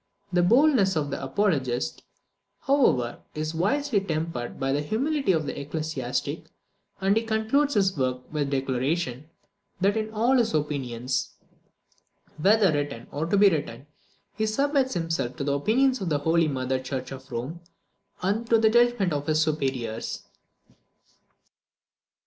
[0.33, 2.01] The boldness of the apologist,
[2.61, 6.45] however, is wisely tempered with the humility of the ecclesiastic,
[6.99, 9.29] and he concludes his work with the declaration,
[9.79, 11.35] that in all his opinions,
[12.37, 13.85] whether written or to be written,
[14.35, 17.59] he submits himself to the opinions of the Holy Mother Church of Rome
[18.23, 20.23] and to the judgment of his superiors.